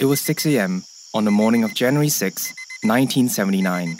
It 0.00 0.06
was 0.06 0.20
6 0.22 0.46
a.m. 0.46 0.82
on 1.14 1.24
the 1.24 1.30
morning 1.30 1.62
of 1.62 1.72
January 1.72 2.08
6, 2.08 2.52
1979. 2.82 3.96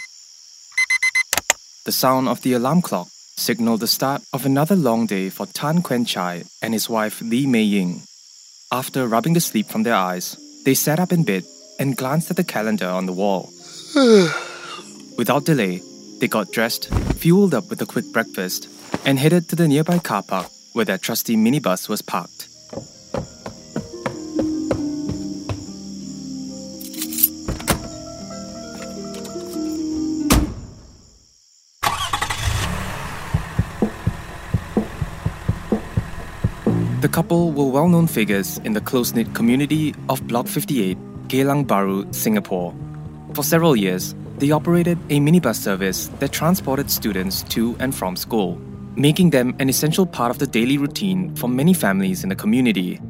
The 1.85 1.93
sound 1.93 2.29
of 2.29 2.43
the 2.43 2.55
alarm 2.55 2.82
clock 2.82 3.07
signaled 3.37 3.79
the 3.79 3.87
start 3.87 4.22
of 4.33 4.45
another 4.45 4.75
long 4.75 5.07
day 5.07 5.30
for 5.30 5.46
Tan 5.46 5.83
Kuen 5.83 6.04
Chai 6.04 6.43
and 6.61 6.75
his 6.75 6.91
wife 6.91 7.21
Lee 7.21 7.46
Mei 7.46 7.62
Ying. 7.62 8.03
After 8.72 9.07
rubbing 9.07 9.35
the 9.35 9.41
sleep 9.41 9.68
from 9.68 9.85
their 9.85 9.95
eyes, 9.95 10.36
they 10.64 10.75
sat 10.75 10.99
up 10.99 11.12
in 11.12 11.22
bed 11.22 11.45
and 11.79 11.96
glanced 11.96 12.29
at 12.29 12.36
the 12.36 12.43
calendar 12.43 12.89
on 12.89 13.07
the 13.07 13.13
wall. 13.13 13.50
Without 15.17 15.45
delay, 15.45 15.81
they 16.18 16.26
got 16.26 16.50
dressed, 16.50 16.93
fueled 17.22 17.54
up 17.54 17.71
with 17.71 17.81
a 17.82 17.86
quick 17.86 18.13
breakfast, 18.13 18.68
and 19.07 19.21
headed 19.21 19.49
to 19.49 19.54
the 19.54 19.68
nearby 19.68 20.00
car 20.00 20.25
park 20.25 20.50
where 20.72 20.85
their 20.85 20.99
trusty 20.99 21.36
minibus 21.36 21.89
was 21.89 22.03
parked. 22.03 22.33
Couple 37.14 37.53
were 37.53 37.70
well 37.70 37.86
known 37.86 38.09
figures 38.09 38.59
in 38.64 38.73
the 38.73 38.81
close 38.81 39.14
knit 39.14 39.33
community 39.34 39.95
of 40.09 40.27
Block 40.27 40.48
58, 40.48 40.98
Geylang 41.28 41.64
Bahru, 41.64 42.12
Singapore. 42.12 42.75
For 43.34 43.45
several 43.45 43.77
years, 43.77 44.17
they 44.39 44.50
operated 44.50 44.98
a 45.11 45.20
minibus 45.20 45.55
service 45.55 46.08
that 46.19 46.33
transported 46.33 46.91
students 46.91 47.45
to 47.55 47.77
and 47.78 47.95
from 47.95 48.17
school, 48.17 48.56
making 48.97 49.31
them 49.31 49.55
an 49.61 49.69
essential 49.69 50.06
part 50.06 50.33
of 50.33 50.41
the 50.41 50.47
daily 50.48 50.77
routine 50.77 51.33
for 51.36 51.47
many 51.47 51.72
families 51.72 52.25
in 52.25 52.31
the 52.31 52.34
community. 52.34 53.00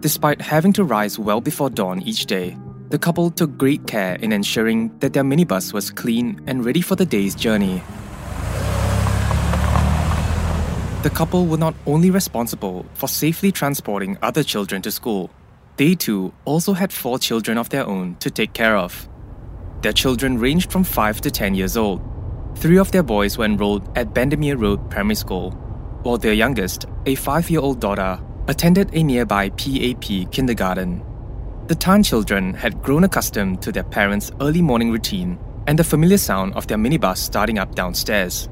Despite 0.00 0.42
having 0.42 0.74
to 0.74 0.84
rise 0.84 1.18
well 1.18 1.40
before 1.40 1.70
dawn 1.70 2.02
each 2.02 2.26
day, 2.26 2.54
the 2.90 2.98
couple 2.98 3.30
took 3.30 3.56
great 3.56 3.86
care 3.86 4.16
in 4.16 4.30
ensuring 4.30 4.92
that 4.98 5.14
their 5.14 5.24
minibus 5.24 5.72
was 5.72 5.90
clean 5.90 6.38
and 6.46 6.66
ready 6.66 6.82
for 6.82 6.96
the 6.96 7.06
day's 7.06 7.34
journey. 7.34 7.80
The 11.00 11.10
couple 11.10 11.46
were 11.46 11.58
not 11.58 11.76
only 11.86 12.10
responsible 12.10 12.84
for 12.94 13.06
safely 13.06 13.52
transporting 13.52 14.18
other 14.20 14.42
children 14.42 14.82
to 14.82 14.90
school, 14.90 15.30
they 15.76 15.94
too 15.94 16.32
also 16.44 16.72
had 16.72 16.92
four 16.92 17.20
children 17.20 17.56
of 17.56 17.68
their 17.68 17.86
own 17.86 18.16
to 18.16 18.32
take 18.32 18.52
care 18.52 18.76
of. 18.76 19.08
Their 19.82 19.92
children 19.92 20.38
ranged 20.38 20.72
from 20.72 20.82
5 20.82 21.20
to 21.20 21.30
10 21.30 21.54
years 21.54 21.76
old. 21.76 22.02
Three 22.56 22.78
of 22.78 22.90
their 22.90 23.04
boys 23.04 23.38
were 23.38 23.44
enrolled 23.44 23.96
at 23.96 24.12
Bendemeer 24.12 24.60
Road 24.60 24.90
Primary 24.90 25.14
School, 25.14 25.52
while 26.02 26.18
their 26.18 26.32
youngest, 26.32 26.86
a 27.06 27.14
5 27.14 27.48
year 27.48 27.60
old 27.60 27.78
daughter, 27.78 28.20
attended 28.48 28.92
a 28.92 29.04
nearby 29.04 29.50
PAP 29.50 30.32
kindergarten. 30.32 31.04
The 31.68 31.76
Tan 31.76 32.02
children 32.02 32.54
had 32.54 32.82
grown 32.82 33.04
accustomed 33.04 33.62
to 33.62 33.70
their 33.70 33.84
parents' 33.84 34.32
early 34.40 34.62
morning 34.62 34.90
routine 34.90 35.38
and 35.68 35.78
the 35.78 35.84
familiar 35.84 36.18
sound 36.18 36.54
of 36.54 36.66
their 36.66 36.78
minibus 36.78 37.18
starting 37.18 37.60
up 37.60 37.76
downstairs. 37.76 38.48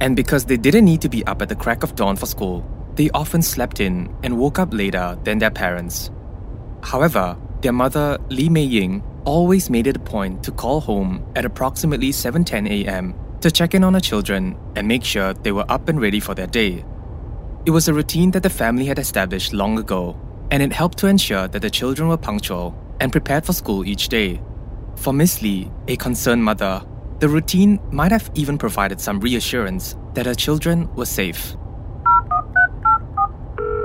And 0.00 0.16
because 0.16 0.46
they 0.46 0.56
didn't 0.56 0.86
need 0.86 1.02
to 1.02 1.08
be 1.08 1.24
up 1.26 1.42
at 1.42 1.48
the 1.48 1.54
crack 1.54 1.82
of 1.82 1.94
dawn 1.94 2.16
for 2.16 2.26
school, 2.26 2.64
they 2.96 3.10
often 3.10 3.42
slept 3.42 3.80
in 3.80 4.14
and 4.22 4.38
woke 4.38 4.58
up 4.58 4.72
later 4.72 5.18
than 5.24 5.38
their 5.38 5.50
parents. 5.50 6.10
However, 6.82 7.36
their 7.60 7.72
mother, 7.72 8.18
Lee 8.30 8.48
Mei 8.48 8.62
Ying, 8.62 9.02
always 9.24 9.68
made 9.68 9.86
it 9.86 9.96
a 9.96 10.00
point 10.00 10.42
to 10.44 10.50
call 10.50 10.80
home 10.80 11.24
at 11.36 11.44
approximately 11.44 12.10
7:10 12.10 12.66
a.m. 12.68 13.14
to 13.40 13.50
check 13.50 13.74
in 13.74 13.84
on 13.84 13.94
her 13.94 14.00
children 14.00 14.56
and 14.76 14.88
make 14.88 15.04
sure 15.04 15.34
they 15.34 15.52
were 15.52 15.70
up 15.70 15.88
and 15.88 16.00
ready 16.00 16.20
for 16.20 16.34
their 16.34 16.46
day. 16.46 16.84
It 17.66 17.70
was 17.70 17.88
a 17.88 17.94
routine 17.94 18.30
that 18.30 18.42
the 18.42 18.50
family 18.50 18.86
had 18.86 18.98
established 18.98 19.52
long 19.52 19.78
ago, 19.78 20.16
and 20.50 20.62
it 20.62 20.72
helped 20.72 20.98
to 20.98 21.06
ensure 21.06 21.46
that 21.48 21.62
the 21.62 21.70
children 21.70 22.08
were 22.08 22.16
punctual 22.16 22.74
and 23.00 23.12
prepared 23.12 23.44
for 23.44 23.52
school 23.52 23.84
each 23.84 24.08
day. 24.08 24.40
For 24.96 25.12
Miss 25.12 25.42
Lee, 25.42 25.70
a 25.88 25.96
concerned 25.96 26.42
mother, 26.42 26.82
the 27.20 27.28
routine 27.28 27.78
might 27.92 28.10
have 28.10 28.30
even 28.34 28.56
provided 28.56 28.98
some 28.98 29.20
reassurance 29.20 29.94
that 30.14 30.24
her 30.24 30.34
children 30.34 30.92
were 30.94 31.04
safe. 31.04 31.54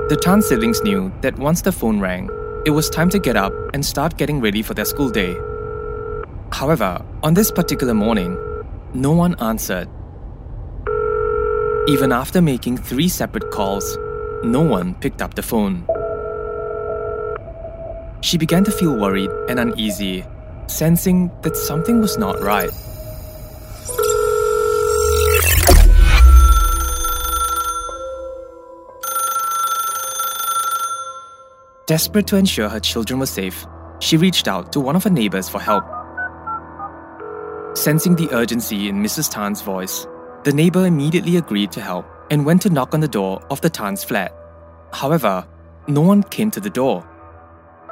The 0.08 0.18
Tan 0.18 0.40
siblings 0.40 0.82
knew 0.82 1.12
that 1.20 1.38
once 1.38 1.60
the 1.60 1.70
phone 1.70 2.00
rang, 2.00 2.30
it 2.64 2.70
was 2.70 2.88
time 2.88 3.10
to 3.10 3.18
get 3.18 3.36
up 3.36 3.52
and 3.74 3.84
start 3.84 4.16
getting 4.16 4.40
ready 4.40 4.62
for 4.62 4.72
their 4.72 4.86
school 4.86 5.10
day. 5.10 5.36
However, 6.50 7.04
on 7.22 7.34
this 7.34 7.50
particular 7.50 7.92
morning, 7.92 8.38
no 8.94 9.12
one 9.12 9.34
answered. 9.40 9.88
Even 11.88 12.12
after 12.12 12.40
making 12.40 12.78
three 12.78 13.08
separate 13.08 13.50
calls, 13.50 13.98
no 14.42 14.62
one 14.62 14.94
picked 14.94 15.20
up 15.20 15.34
the 15.34 15.42
phone. 15.42 15.86
She 18.22 18.38
began 18.38 18.64
to 18.64 18.70
feel 18.70 18.96
worried 18.96 19.30
and 19.50 19.60
uneasy, 19.60 20.24
sensing 20.68 21.30
that 21.42 21.54
something 21.56 22.00
was 22.00 22.16
not 22.16 22.40
right. 22.40 22.70
Desperate 31.86 32.26
to 32.26 32.36
ensure 32.36 32.68
her 32.68 32.80
children 32.80 33.20
were 33.20 33.26
safe, 33.26 33.64
she 34.00 34.16
reached 34.16 34.48
out 34.48 34.72
to 34.72 34.80
one 34.80 34.96
of 34.96 35.04
her 35.04 35.10
neighbors 35.10 35.48
for 35.48 35.60
help. 35.60 35.84
Sensing 37.76 38.16
the 38.16 38.28
urgency 38.32 38.88
in 38.88 38.96
Mrs. 38.96 39.30
Tan's 39.30 39.62
voice, 39.62 40.04
the 40.42 40.52
neighbor 40.52 40.84
immediately 40.84 41.36
agreed 41.36 41.70
to 41.70 41.80
help 41.80 42.04
and 42.28 42.44
went 42.44 42.62
to 42.62 42.70
knock 42.70 42.92
on 42.92 42.98
the 42.98 43.06
door 43.06 43.40
of 43.50 43.60
the 43.60 43.70
Tan's 43.70 44.02
flat. 44.02 44.34
However, 44.92 45.46
no 45.86 46.00
one 46.00 46.24
came 46.24 46.50
to 46.50 46.60
the 46.60 46.70
door. 46.70 47.08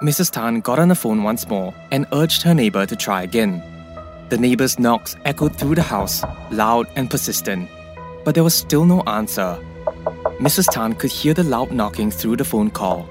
Mrs. 0.02 0.32
Tan 0.32 0.58
got 0.58 0.80
on 0.80 0.88
the 0.88 0.96
phone 0.96 1.22
once 1.22 1.46
more 1.46 1.72
and 1.92 2.04
urged 2.12 2.42
her 2.42 2.52
neighbor 2.52 2.86
to 2.86 2.96
try 2.96 3.22
again. 3.22 3.62
The 4.28 4.38
neighbor's 4.38 4.76
knocks 4.76 5.14
echoed 5.24 5.54
through 5.54 5.76
the 5.76 5.82
house, 5.82 6.24
loud 6.50 6.88
and 6.96 7.08
persistent, 7.08 7.70
but 8.24 8.34
there 8.34 8.42
was 8.42 8.56
still 8.56 8.86
no 8.86 9.02
answer. 9.02 9.56
Mrs. 10.40 10.66
Tan 10.72 10.94
could 10.94 11.12
hear 11.12 11.32
the 11.32 11.44
loud 11.44 11.70
knocking 11.70 12.10
through 12.10 12.38
the 12.38 12.44
phone 12.44 12.70
call. 12.70 13.06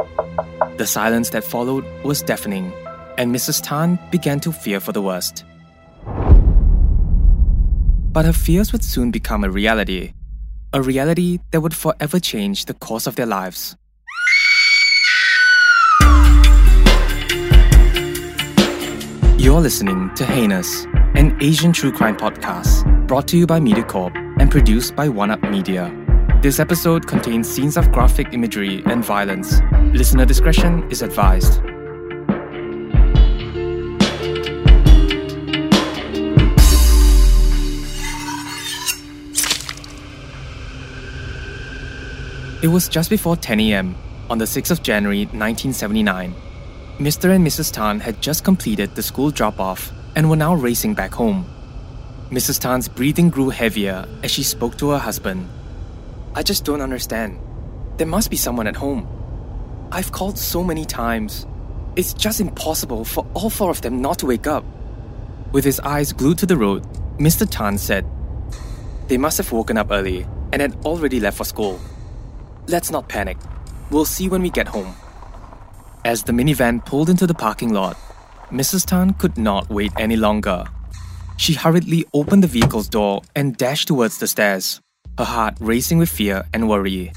The 0.77 0.87
silence 0.87 1.29
that 1.29 1.43
followed 1.43 1.85
was 2.03 2.23
deafening, 2.23 2.73
and 3.19 3.33
Mrs. 3.33 3.61
Tan 3.63 3.99
began 4.09 4.39
to 4.39 4.51
fear 4.51 4.79
for 4.79 4.91
the 4.91 5.03
worst. 5.03 5.45
But 8.11 8.25
her 8.25 8.33
fears 8.33 8.71
would 8.71 8.83
soon 8.83 9.11
become 9.11 9.43
a 9.43 9.51
reality, 9.51 10.13
a 10.73 10.81
reality 10.81 11.37
that 11.51 11.61
would 11.61 11.75
forever 11.75 12.19
change 12.19 12.65
the 12.65 12.73
course 12.73 13.05
of 13.05 13.15
their 13.15 13.27
lives. 13.27 13.75
You're 19.37 19.61
listening 19.61 20.09
to 20.15 20.25
Heinous, 20.25 20.85
an 21.13 21.37
Asian 21.39 21.71
true 21.71 21.91
crime 21.91 22.17
podcast 22.17 23.07
brought 23.07 23.27
to 23.27 23.37
you 23.37 23.45
by 23.45 23.59
MediaCorp 23.59 24.15
and 24.39 24.49
produced 24.49 24.95
by 24.95 25.07
One 25.07 25.29
Up 25.29 25.43
Media. 25.43 26.02
This 26.43 26.59
episode 26.59 27.07
contains 27.07 27.47
scenes 27.47 27.77
of 27.77 27.89
graphic 27.93 28.33
imagery 28.33 28.83
and 28.87 29.01
violence. 29.01 29.61
Listener 29.93 30.25
discretion 30.25 30.85
is 30.91 31.01
advised. 31.01 31.61
It 42.61 42.67
was 42.67 42.89
just 42.89 43.09
before 43.09 43.37
10 43.37 43.61
a.m. 43.61 43.95
on 44.29 44.37
the 44.37 44.43
6th 44.43 44.71
of 44.71 44.83
January 44.83 45.19
1979. 45.19 46.35
Mr. 46.97 47.33
and 47.33 47.47
Mrs. 47.47 47.71
Tan 47.71 48.01
had 48.01 48.21
just 48.21 48.43
completed 48.43 48.93
the 48.95 49.01
school 49.01 49.31
drop 49.31 49.61
off 49.61 49.93
and 50.13 50.29
were 50.29 50.35
now 50.35 50.53
racing 50.53 50.93
back 50.93 51.13
home. 51.13 51.45
Mrs. 52.31 52.59
Tan's 52.59 52.89
breathing 52.89 53.29
grew 53.29 53.47
heavier 53.47 54.05
as 54.23 54.31
she 54.31 54.43
spoke 54.43 54.77
to 54.79 54.89
her 54.89 54.99
husband. 54.99 55.47
I 56.35 56.41
just 56.41 56.65
don't 56.65 56.81
understand. 56.81 57.39
There 57.97 58.07
must 58.07 58.31
be 58.31 58.37
someone 58.37 58.65
at 58.65 58.75
home. 58.75 59.07
I've 59.91 60.11
called 60.11 60.39
so 60.39 60.63
many 60.63 60.83
times. 60.83 61.45
It's 61.95 62.13
just 62.13 62.41
impossible 62.41 63.05
for 63.05 63.27
all 63.35 63.51
four 63.51 63.69
of 63.69 63.81
them 63.81 64.01
not 64.01 64.17
to 64.19 64.25
wake 64.25 64.47
up. 64.47 64.65
With 65.51 65.63
his 65.63 65.79
eyes 65.81 66.11
glued 66.11 66.39
to 66.39 66.47
the 66.47 66.57
road, 66.57 66.83
Mr. 67.19 67.47
Tan 67.47 67.77
said, 67.77 68.03
They 69.09 69.17
must 69.17 69.37
have 69.37 69.51
woken 69.51 69.77
up 69.77 69.91
early 69.91 70.25
and 70.51 70.59
had 70.59 70.75
already 70.83 71.19
left 71.19 71.37
for 71.37 71.43
school. 71.43 71.79
Let's 72.65 72.89
not 72.89 73.07
panic. 73.07 73.37
We'll 73.91 74.05
see 74.05 74.27
when 74.27 74.41
we 74.41 74.49
get 74.49 74.67
home. 74.67 74.95
As 76.03 76.23
the 76.23 76.33
minivan 76.33 76.83
pulled 76.83 77.11
into 77.11 77.27
the 77.27 77.35
parking 77.35 77.73
lot, 77.73 77.95
Mrs. 78.49 78.87
Tan 78.87 79.13
could 79.13 79.37
not 79.37 79.69
wait 79.69 79.91
any 79.99 80.15
longer. 80.15 80.65
She 81.37 81.53
hurriedly 81.53 82.05
opened 82.11 82.41
the 82.41 82.47
vehicle's 82.47 82.89
door 82.89 83.21
and 83.35 83.55
dashed 83.55 83.87
towards 83.87 84.17
the 84.17 84.27
stairs, 84.27 84.81
her 85.17 85.23
heart 85.25 85.55
racing 85.59 85.97
with 85.97 86.09
fear 86.09 86.43
and 86.53 86.67
worry. 86.67 87.11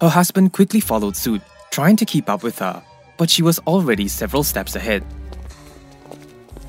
Her 0.00 0.08
husband 0.08 0.52
quickly 0.52 0.80
followed 0.80 1.16
suit, 1.16 1.42
trying 1.70 1.96
to 1.96 2.04
keep 2.04 2.28
up 2.28 2.42
with 2.42 2.58
her, 2.60 2.82
but 3.16 3.28
she 3.28 3.42
was 3.42 3.58
already 3.60 4.08
several 4.08 4.42
steps 4.42 4.76
ahead. 4.76 5.04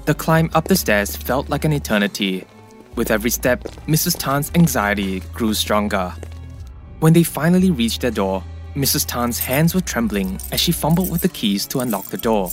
The 0.06 0.14
climb 0.14 0.50
up 0.54 0.68
the 0.68 0.76
stairs 0.76 1.16
felt 1.16 1.50
like 1.50 1.66
an 1.66 1.74
eternity. 1.74 2.46
With 2.96 3.12
every 3.12 3.30
step, 3.30 3.64
Mrs. 3.88 4.18
Tan's 4.18 4.52
anxiety 4.56 5.22
grew 5.34 5.54
stronger. 5.54 6.14
When 7.00 7.14
they 7.14 7.24
finally 7.24 7.72
reached 7.72 8.02
their 8.02 8.12
door, 8.12 8.44
Mrs. 8.76 9.06
Tan's 9.06 9.40
hands 9.40 9.74
were 9.74 9.82
trembling 9.82 10.40
as 10.52 10.60
she 10.60 10.72
fumbled 10.72 11.12
with 11.12 11.22
the 11.22 11.30
keys 11.30 11.66
to 11.68 11.80
unlock 11.80 12.06
the 12.06 12.18
door. 12.18 12.52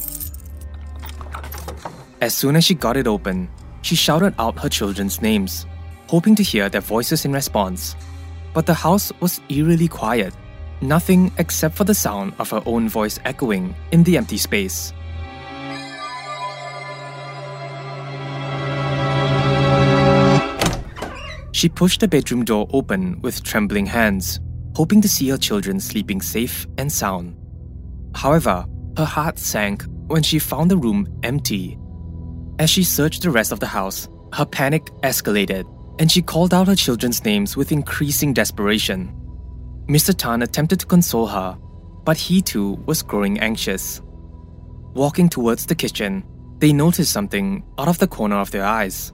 As 2.21 2.35
soon 2.35 2.57
as 2.57 2.65
she 2.65 2.75
got 2.75 2.97
it 2.97 3.07
open, 3.07 3.49
she 3.83 3.97
shouted 3.97 4.35
out 4.39 4.59
her 4.59 4.69
children's 4.69 5.21
names, 5.21 5.67
hoping 6.09 6.35
to 6.37 6.43
hear 6.43 6.69
their 6.69 6.81
voices 6.81 7.25
in 7.25 7.33
response. 7.33 7.97
But 8.55 8.67
the 8.67 8.75
house 8.75 9.13
was 9.21 9.41
eerily 9.49 9.89
quiet, 9.89 10.35
nothing 10.81 11.33
except 11.39 11.77
for 11.77 11.85
the 11.85 11.95
sound 11.95 12.35
of 12.39 12.51
her 12.51 12.63
own 12.67 12.89
voice 12.89 13.19
echoing 13.25 13.75
in 13.93 14.05
the 14.05 14.17
empty 14.17 14.39
space. 14.39 14.93
She 21.53 21.71
pushed 21.71 22.01
the 22.01 22.09
bedroom 22.09 22.45
door 22.45 22.69
open 22.75 23.19
with 23.23 23.43
trembling 23.43 23.87
hands, 23.87 24.41
hoping 24.75 25.01
to 25.01 25.09
see 25.09 25.31
her 25.31 25.39
children 25.39 25.81
sleeping 25.81 26.21
safe 26.21 26.67
and 26.77 26.93
sound. 26.93 27.35
However, 28.15 28.67
her 28.99 29.07
heart 29.07 29.39
sank 29.39 29.85
when 30.07 30.23
she 30.23 30.39
found 30.39 30.71
the 30.71 30.77
room 30.77 31.09
empty. 31.23 31.79
As 32.59 32.69
she 32.69 32.85
searched 32.85 33.23
the 33.23 33.31
rest 33.31 33.53
of 33.53 33.61
the 33.61 33.67
house, 33.67 34.09
her 34.35 34.45
panic 34.45 34.85
escalated 35.03 35.65
and 35.99 36.11
she 36.11 36.23
called 36.23 36.53
out 36.53 36.67
her 36.67 36.75
children's 36.75 37.25
names 37.25 37.57
with 37.57 37.73
increasing 37.73 38.35
desperation. 38.35 39.15
Mr. 39.89 40.15
Tan 40.15 40.43
attempted 40.43 40.81
to 40.81 40.87
console 40.87 41.27
her, 41.27 41.57
but 42.05 42.17
he 42.17 42.43
too 42.43 42.73
was 42.87 43.03
growing 43.03 43.39
anxious. 43.41 44.03
Walking 44.95 45.29
towards 45.29 45.67
the 45.67 45.75
kitchen, 45.75 46.25
they 46.59 46.73
noticed 46.73 47.13
something 47.13 47.65
out 47.79 47.89
of 47.89 47.99
the 47.99 48.09
corner 48.09 48.37
of 48.37 48.51
their 48.51 48.65
eyes. 48.65 49.13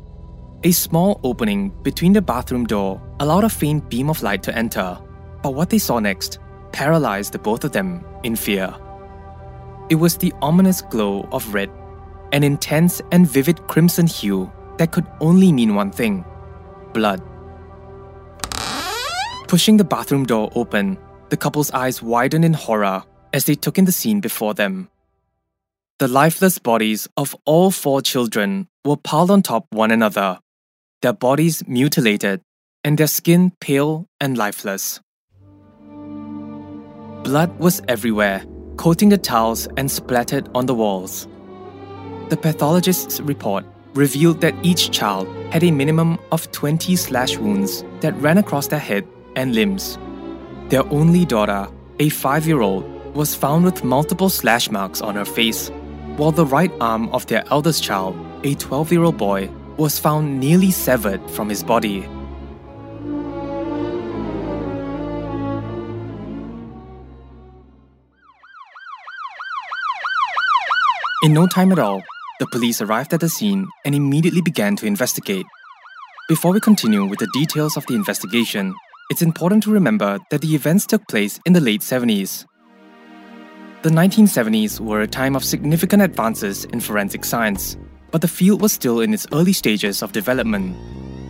A 0.64 0.72
small 0.72 1.20
opening 1.24 1.70
between 1.82 2.12
the 2.12 2.22
bathroom 2.22 2.66
door 2.66 3.02
allowed 3.20 3.44
a 3.44 3.48
faint 3.48 3.90
beam 3.90 4.08
of 4.08 4.22
light 4.22 4.42
to 4.44 4.56
enter, 4.56 4.98
but 5.42 5.54
what 5.54 5.70
they 5.70 5.78
saw 5.78 5.98
next 5.98 6.38
paralyzed 6.72 7.32
the 7.32 7.38
both 7.38 7.64
of 7.64 7.72
them 7.72 8.04
in 8.22 8.36
fear. 8.36 8.74
It 9.90 9.96
was 9.96 10.16
the 10.16 10.32
ominous 10.40 10.80
glow 10.80 11.28
of 11.32 11.52
red, 11.52 11.70
an 12.32 12.44
intense 12.44 13.02
and 13.10 13.28
vivid 13.28 13.66
crimson 13.66 14.06
hue 14.06 14.50
that 14.78 14.92
could 14.92 15.06
only 15.20 15.52
mean 15.52 15.74
one 15.74 15.90
thing 15.90 16.24
blood. 16.92 17.22
Pushing 19.48 19.76
the 19.76 19.84
bathroom 19.84 20.24
door 20.24 20.50
open, 20.54 20.98
the 21.28 21.36
couple's 21.36 21.70
eyes 21.72 22.02
widened 22.02 22.44
in 22.44 22.54
horror 22.54 23.04
as 23.32 23.44
they 23.44 23.54
took 23.54 23.78
in 23.78 23.84
the 23.84 23.92
scene 23.92 24.20
before 24.20 24.54
them. 24.54 24.88
The 25.98 26.08
lifeless 26.08 26.58
bodies 26.58 27.08
of 27.16 27.36
all 27.44 27.70
four 27.70 28.02
children 28.02 28.68
were 28.84 28.96
piled 28.96 29.30
on 29.30 29.42
top 29.42 29.66
one 29.70 29.90
another, 29.90 30.38
their 31.00 31.12
bodies 31.12 31.66
mutilated, 31.68 32.40
and 32.84 32.98
their 32.98 33.06
skin 33.06 33.52
pale 33.60 34.06
and 34.20 34.36
lifeless. 34.36 35.00
Blood 37.22 37.56
was 37.58 37.80
everywhere, 37.88 38.44
coating 38.76 39.10
the 39.10 39.18
tiles 39.18 39.68
and 39.76 39.90
splattered 39.90 40.48
on 40.54 40.66
the 40.66 40.74
walls. 40.74 41.28
The 42.30 42.36
pathologist's 42.36 43.20
report 43.20 43.64
revealed 43.94 44.40
that 44.40 44.54
each 44.62 44.90
child 44.90 45.28
had 45.52 45.62
a 45.62 45.70
minimum 45.70 46.18
of 46.30 46.50
20 46.52 46.96
slash 46.96 47.36
wounds 47.36 47.84
that 48.00 48.16
ran 48.16 48.38
across 48.38 48.68
their 48.68 48.78
head 48.78 49.06
and 49.36 49.54
limbs. 49.54 49.98
Their 50.68 50.86
only 50.92 51.24
daughter, 51.24 51.68
a 51.98 52.08
five 52.08 52.46
year 52.46 52.60
old, 52.60 52.84
was 53.14 53.34
found 53.34 53.64
with 53.64 53.84
multiple 53.84 54.30
slash 54.30 54.70
marks 54.70 55.02
on 55.02 55.14
her 55.14 55.24
face, 55.24 55.68
while 56.16 56.32
the 56.32 56.46
right 56.46 56.72
arm 56.80 57.08
of 57.10 57.26
their 57.26 57.44
eldest 57.50 57.82
child, 57.82 58.16
a 58.44 58.54
12 58.54 58.92
year 58.92 59.02
old 59.02 59.18
boy, 59.18 59.50
was 59.76 59.98
found 59.98 60.40
nearly 60.40 60.70
severed 60.70 61.20
from 61.30 61.48
his 61.48 61.62
body. 61.62 62.08
In 71.24 71.34
no 71.34 71.46
time 71.46 71.70
at 71.70 71.78
all, 71.78 72.02
the 72.42 72.58
police 72.58 72.82
arrived 72.82 73.14
at 73.14 73.20
the 73.20 73.28
scene 73.28 73.68
and 73.84 73.94
immediately 73.94 74.42
began 74.42 74.74
to 74.74 74.84
investigate. 74.84 75.46
Before 76.28 76.52
we 76.52 76.58
continue 76.58 77.04
with 77.04 77.20
the 77.20 77.30
details 77.32 77.76
of 77.76 77.86
the 77.86 77.94
investigation, 77.94 78.74
it's 79.10 79.22
important 79.22 79.62
to 79.62 79.70
remember 79.70 80.18
that 80.32 80.40
the 80.40 80.52
events 80.56 80.84
took 80.84 81.06
place 81.06 81.38
in 81.46 81.52
the 81.52 81.60
late 81.60 81.82
70s. 81.82 82.44
The 83.82 83.90
1970s 83.90 84.80
were 84.80 85.02
a 85.02 85.06
time 85.06 85.36
of 85.36 85.44
significant 85.44 86.02
advances 86.02 86.64
in 86.64 86.80
forensic 86.80 87.24
science, 87.24 87.76
but 88.10 88.22
the 88.22 88.26
field 88.26 88.60
was 88.60 88.72
still 88.72 89.00
in 89.00 89.14
its 89.14 89.28
early 89.32 89.52
stages 89.52 90.02
of 90.02 90.10
development. 90.10 90.76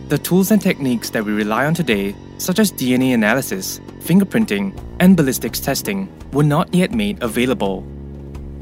The 0.09 0.17
tools 0.17 0.49
and 0.49 0.59
techniques 0.59 1.11
that 1.11 1.23
we 1.23 1.31
rely 1.31 1.67
on 1.67 1.75
today, 1.75 2.15
such 2.39 2.57
as 2.57 2.71
DNA 2.71 3.13
analysis, 3.13 3.79
fingerprinting, 3.99 4.75
and 4.99 5.15
ballistics 5.15 5.59
testing, 5.59 6.09
were 6.31 6.43
not 6.43 6.73
yet 6.73 6.91
made 6.91 7.21
available. 7.21 7.85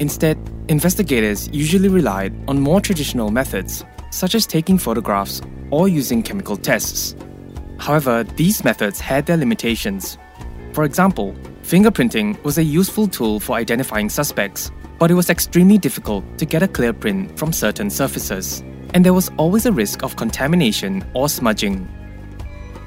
Instead, 0.02 0.36
investigators 0.66 1.48
usually 1.52 1.88
relied 1.88 2.34
on 2.48 2.58
more 2.58 2.80
traditional 2.80 3.30
methods, 3.30 3.84
such 4.10 4.34
as 4.34 4.48
taking 4.48 4.76
photographs 4.76 5.40
or 5.70 5.86
using 5.86 6.24
chemical 6.24 6.56
tests. 6.56 7.14
However, 7.78 8.24
these 8.24 8.64
methods 8.64 8.98
had 8.98 9.26
their 9.26 9.36
limitations. 9.36 10.18
For 10.72 10.82
example, 10.82 11.36
fingerprinting 11.62 12.42
was 12.42 12.58
a 12.58 12.64
useful 12.64 13.06
tool 13.06 13.38
for 13.38 13.54
identifying 13.54 14.08
suspects, 14.08 14.72
but 14.98 15.08
it 15.08 15.14
was 15.14 15.30
extremely 15.30 15.78
difficult 15.78 16.24
to 16.38 16.46
get 16.46 16.64
a 16.64 16.68
clear 16.76 16.92
print 16.92 17.38
from 17.38 17.52
certain 17.52 17.88
surfaces, 17.88 18.64
and 18.94 19.04
there 19.04 19.14
was 19.14 19.30
always 19.36 19.66
a 19.66 19.72
risk 19.72 20.02
of 20.02 20.16
contamination 20.16 21.04
or 21.14 21.28
smudging. 21.28 21.88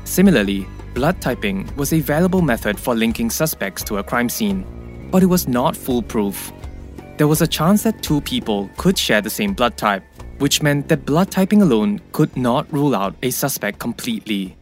Similarly, 0.04 0.68
blood 0.94 1.22
typing 1.22 1.74
was 1.78 1.94
a 1.94 2.02
valuable 2.02 2.42
method 2.42 2.78
for 2.78 2.94
linking 2.94 3.30
suspects 3.30 3.86
to 3.86 4.00
a 4.00 4.04
crime 4.04 4.28
scene, 4.28 4.66
but 5.12 5.24
it 5.24 5.28
was 5.28 5.48
not 5.48 5.78
foolproof. 5.78 6.52
There 7.18 7.30
was 7.30 7.42
a 7.42 7.48
chance 7.48 7.84
that 7.84 8.04
two 8.04 8.20
people 8.20 8.70
could 8.76 8.98
share 8.98 9.22
the 9.22 9.30
same 9.30 9.54
blood 9.54 9.78
type, 9.78 10.04
which 10.40 10.62
meant 10.62 10.90
that 10.90 11.06
blood 11.06 11.32
typing 11.32 11.62
alone 11.62 12.02
could 12.12 12.36
not 12.36 12.72
rule 12.74 12.94
out 12.94 13.16
a 13.24 13.32
suspect 13.32 13.80
completely. 13.80 14.58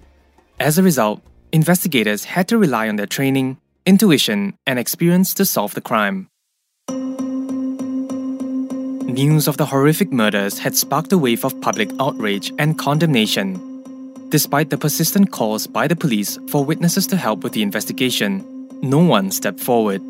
As 0.60 0.78
a 0.78 0.84
result, 0.84 1.24
investigators 1.52 2.24
had 2.26 2.48
to 2.50 2.60
rely 2.60 2.88
on 2.88 2.96
their 2.98 3.08
training, 3.08 3.58
intuition, 3.88 4.54
and 4.68 4.78
experience 4.78 5.34
to 5.34 5.46
solve 5.46 5.74
the 5.74 5.82
crime. 5.82 6.30
News 9.10 9.48
of 9.48 9.58
the 9.58 9.66
horrific 9.66 10.12
murders 10.12 10.60
had 10.60 10.76
sparked 10.76 11.12
a 11.12 11.18
wave 11.18 11.44
of 11.44 11.60
public 11.60 11.90
outrage 12.00 12.54
and 12.60 12.78
condemnation. 12.78 13.58
Despite 14.30 14.70
the 14.70 14.78
persistent 14.78 15.32
calls 15.32 15.66
by 15.66 15.88
the 15.88 15.96
police 15.96 16.38
for 16.50 16.64
witnesses 16.64 17.08
to 17.08 17.18
help 17.18 17.44
with 17.44 17.54
the 17.54 17.64
investigation, 17.64 18.46
no 18.82 19.00
one 19.00 19.32
stepped 19.32 19.60
forward. 19.60 20.02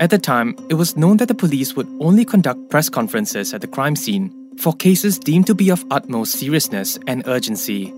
At 0.00 0.10
the 0.10 0.18
time, 0.18 0.54
it 0.68 0.74
was 0.74 0.96
known 0.96 1.16
that 1.16 1.26
the 1.26 1.34
police 1.34 1.74
would 1.74 1.88
only 1.98 2.24
conduct 2.24 2.70
press 2.70 2.88
conferences 2.88 3.52
at 3.52 3.62
the 3.62 3.66
crime 3.66 3.96
scene 3.96 4.32
for 4.56 4.72
cases 4.72 5.18
deemed 5.18 5.48
to 5.48 5.56
be 5.56 5.70
of 5.70 5.84
utmost 5.90 6.34
seriousness 6.34 6.98
and 7.08 7.26
urgency. 7.26 7.92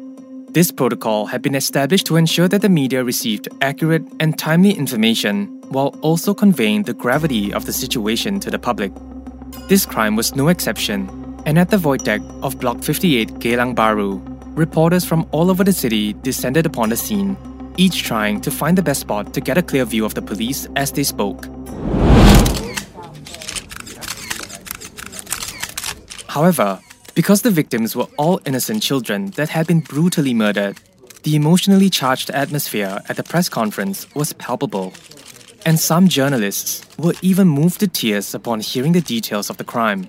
This 0.49 0.73
protocol 0.73 1.27
had 1.27 1.43
been 1.43 1.55
established 1.55 2.07
to 2.07 2.17
ensure 2.17 2.49
that 2.49 2.63
the 2.63 2.71
media 2.71 3.05
received 3.05 3.49
accurate 3.61 4.03
and 4.19 4.39
timely 4.39 4.73
information 4.73 5.47
while 5.69 5.95
also 6.01 6.33
conveying 6.33 6.85
the 6.85 6.95
gravity 6.95 7.53
of 7.53 7.67
the 7.67 7.73
situation 7.73 8.41
to 8.41 8.51
the 8.51 8.59
public. 8.59 8.93
This 9.69 9.85
crime 9.85 10.17
was 10.17 10.35
no 10.35 10.49
exception, 10.49 11.09
and 11.45 11.59
at 11.59 11.69
the 11.69 11.79
void 11.79 12.03
deck 12.03 12.23
of 12.43 12.59
Block 12.59 12.83
58 12.83 13.29
Geylang 13.41 13.75
Bahru, 13.75 14.23
reporters 14.57 15.05
from 15.05 15.29
all 15.33 15.51
over 15.51 15.65
the 15.65 15.73
city 15.73 16.15
descended 16.15 16.65
upon 16.65 16.89
the 16.89 16.97
scene, 16.97 17.37
each 17.81 18.03
trying 18.03 18.43
to 18.43 18.51
find 18.51 18.77
the 18.77 18.83
best 18.83 19.01
spot 19.01 19.33
to 19.33 19.41
get 19.41 19.57
a 19.57 19.63
clear 19.63 19.87
view 19.87 20.05
of 20.05 20.13
the 20.13 20.21
police 20.21 20.69
as 20.77 20.93
they 20.93 21.03
spoke. 21.03 21.47
However, 26.29 26.79
because 27.15 27.41
the 27.41 27.51
victims 27.51 27.97
were 27.97 28.07
all 28.19 28.39
innocent 28.45 28.83
children 28.83 29.31
that 29.31 29.49
had 29.49 29.67
been 29.67 29.81
brutally 29.81 30.35
murdered, 30.35 30.79
the 31.23 31.35
emotionally 31.35 31.89
charged 31.89 32.31
atmosphere 32.31 33.01
at 33.09 33.17
the 33.17 33.23
press 33.23 33.49
conference 33.49 34.07
was 34.15 34.35
palpable 34.35 34.93
and 35.67 35.79
some 35.81 36.09
journalists 36.09 36.85
were 36.99 37.15
even 37.23 37.49
moved 37.49 37.81
to 37.81 37.89
tears 37.89 38.35
upon 38.35 38.61
hearing 38.61 38.93
the 38.93 39.01
details 39.01 39.51
of 39.51 39.57
the 39.57 39.65
crime. 39.65 40.07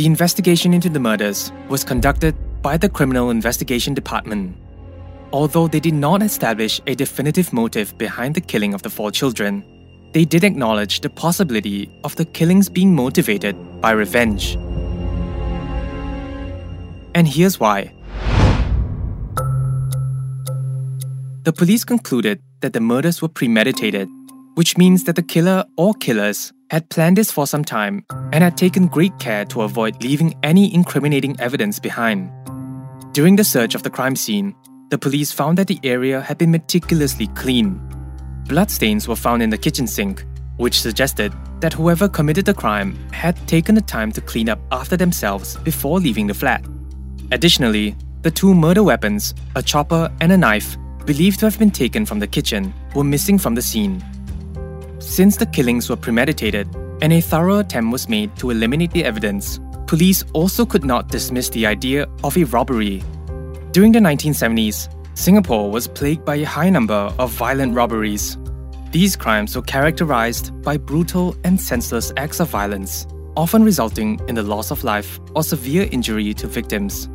The 0.00 0.06
investigation 0.06 0.72
into 0.72 0.88
the 0.88 0.98
murders 0.98 1.52
was 1.68 1.84
conducted 1.84 2.34
by 2.62 2.78
the 2.78 2.88
Criminal 2.88 3.28
Investigation 3.28 3.92
Department. 3.92 4.56
Although 5.30 5.68
they 5.68 5.78
did 5.78 5.92
not 5.92 6.22
establish 6.22 6.80
a 6.86 6.94
definitive 6.94 7.52
motive 7.52 7.98
behind 7.98 8.34
the 8.34 8.40
killing 8.40 8.72
of 8.72 8.80
the 8.80 8.88
four 8.88 9.10
children, 9.10 9.62
they 10.14 10.24
did 10.24 10.42
acknowledge 10.42 11.02
the 11.02 11.10
possibility 11.10 12.00
of 12.02 12.16
the 12.16 12.24
killings 12.24 12.70
being 12.70 12.94
motivated 12.94 13.54
by 13.82 13.90
revenge. 13.90 14.54
And 17.14 17.28
here's 17.28 17.60
why. 17.60 17.92
The 21.42 21.52
police 21.54 21.84
concluded 21.84 22.40
that 22.62 22.72
the 22.72 22.80
murders 22.80 23.20
were 23.20 23.28
premeditated, 23.28 24.08
which 24.54 24.78
means 24.78 25.04
that 25.04 25.16
the 25.16 25.22
killer 25.22 25.66
or 25.76 25.92
killers 25.92 26.54
had 26.70 26.88
planned 26.88 27.16
this 27.16 27.32
for 27.32 27.46
some 27.46 27.64
time 27.64 28.04
and 28.32 28.44
had 28.44 28.56
taken 28.56 28.86
great 28.86 29.18
care 29.18 29.44
to 29.44 29.62
avoid 29.62 30.02
leaving 30.02 30.34
any 30.44 30.72
incriminating 30.72 31.38
evidence 31.40 31.80
behind. 31.80 32.30
During 33.12 33.34
the 33.34 33.44
search 33.44 33.74
of 33.74 33.82
the 33.82 33.90
crime 33.90 34.14
scene, 34.14 34.54
the 34.90 34.98
police 34.98 35.32
found 35.32 35.58
that 35.58 35.66
the 35.66 35.80
area 35.82 36.20
had 36.20 36.38
been 36.38 36.52
meticulously 36.52 37.26
cleaned. 37.28 37.80
Bloodstains 38.46 39.08
were 39.08 39.16
found 39.16 39.42
in 39.42 39.50
the 39.50 39.58
kitchen 39.58 39.86
sink, 39.86 40.24
which 40.58 40.80
suggested 40.80 41.32
that 41.60 41.72
whoever 41.72 42.08
committed 42.08 42.44
the 42.44 42.54
crime 42.54 42.96
had 43.10 43.36
taken 43.48 43.74
the 43.74 43.80
time 43.80 44.12
to 44.12 44.20
clean 44.20 44.48
up 44.48 44.60
after 44.70 44.96
themselves 44.96 45.56
before 45.58 45.98
leaving 45.98 46.28
the 46.28 46.34
flat. 46.34 46.64
Additionally, 47.32 47.96
the 48.22 48.30
two 48.30 48.54
murder 48.54 48.84
weapons, 48.84 49.34
a 49.56 49.62
chopper 49.62 50.10
and 50.20 50.30
a 50.30 50.36
knife, 50.36 50.76
believed 51.04 51.40
to 51.40 51.46
have 51.46 51.58
been 51.58 51.70
taken 51.70 52.06
from 52.06 52.20
the 52.20 52.26
kitchen, 52.26 52.72
were 52.94 53.04
missing 53.04 53.38
from 53.38 53.56
the 53.56 53.62
scene. 53.62 54.04
Since 55.00 55.38
the 55.38 55.46
killings 55.46 55.88
were 55.88 55.96
premeditated 55.96 56.68
and 57.00 57.10
a 57.10 57.22
thorough 57.22 57.60
attempt 57.60 57.90
was 57.90 58.06
made 58.06 58.36
to 58.36 58.50
eliminate 58.50 58.90
the 58.90 59.02
evidence, 59.02 59.58
police 59.86 60.22
also 60.34 60.66
could 60.66 60.84
not 60.84 61.08
dismiss 61.08 61.48
the 61.48 61.64
idea 61.64 62.06
of 62.22 62.36
a 62.36 62.44
robbery. 62.44 63.02
During 63.72 63.92
the 63.92 63.98
1970s, 63.98 64.94
Singapore 65.16 65.70
was 65.70 65.88
plagued 65.88 66.26
by 66.26 66.36
a 66.36 66.44
high 66.44 66.68
number 66.68 67.14
of 67.18 67.30
violent 67.30 67.74
robberies. 67.74 68.36
These 68.90 69.16
crimes 69.16 69.56
were 69.56 69.62
characterized 69.62 70.60
by 70.62 70.76
brutal 70.76 71.34
and 71.44 71.58
senseless 71.58 72.12
acts 72.18 72.38
of 72.38 72.50
violence, 72.50 73.06
often 73.38 73.64
resulting 73.64 74.20
in 74.28 74.34
the 74.34 74.42
loss 74.42 74.70
of 74.70 74.84
life 74.84 75.18
or 75.34 75.42
severe 75.42 75.88
injury 75.90 76.34
to 76.34 76.46
victims. 76.46 77.08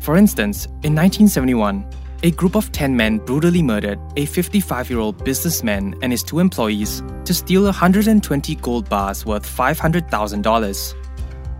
For 0.00 0.16
instance, 0.16 0.64
in 0.82 0.94
1971, 0.94 1.84
a 2.22 2.30
group 2.32 2.56
of 2.56 2.72
10 2.72 2.96
men 2.96 3.18
brutally 3.18 3.62
murdered 3.62 3.98
a 4.16 4.26
55 4.26 4.90
year 4.90 4.98
old 4.98 5.24
businessman 5.24 5.94
and 6.02 6.12
his 6.12 6.22
two 6.22 6.40
employees 6.40 7.02
to 7.24 7.32
steal 7.32 7.64
120 7.64 8.54
gold 8.56 8.88
bars 8.88 9.24
worth 9.24 9.46
$500,000. 9.46 10.94